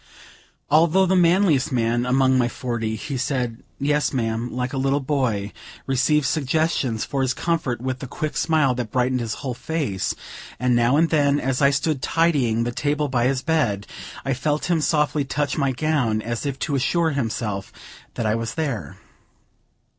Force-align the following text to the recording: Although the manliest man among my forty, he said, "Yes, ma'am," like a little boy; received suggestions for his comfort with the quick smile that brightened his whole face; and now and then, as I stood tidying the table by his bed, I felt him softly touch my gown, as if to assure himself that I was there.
Although 0.71 1.05
the 1.05 1.15
manliest 1.15 1.71
man 1.71 2.07
among 2.07 2.35
my 2.35 2.47
forty, 2.47 2.95
he 2.95 3.17
said, 3.17 3.61
"Yes, 3.79 4.11
ma'am," 4.11 4.51
like 4.51 4.73
a 4.73 4.79
little 4.79 4.99
boy; 4.99 5.53
received 5.85 6.25
suggestions 6.25 7.05
for 7.05 7.21
his 7.21 7.35
comfort 7.35 7.81
with 7.81 7.99
the 7.99 8.07
quick 8.07 8.35
smile 8.35 8.73
that 8.73 8.89
brightened 8.89 9.19
his 9.19 9.35
whole 9.45 9.53
face; 9.53 10.15
and 10.59 10.75
now 10.75 10.97
and 10.97 11.11
then, 11.11 11.39
as 11.39 11.61
I 11.61 11.69
stood 11.69 12.01
tidying 12.01 12.63
the 12.63 12.71
table 12.71 13.09
by 13.09 13.25
his 13.27 13.43
bed, 13.43 13.85
I 14.25 14.33
felt 14.33 14.71
him 14.71 14.81
softly 14.81 15.23
touch 15.23 15.55
my 15.55 15.71
gown, 15.71 16.19
as 16.23 16.47
if 16.47 16.57
to 16.61 16.73
assure 16.73 17.11
himself 17.11 17.71
that 18.15 18.25
I 18.25 18.33
was 18.33 18.55
there. 18.55 18.97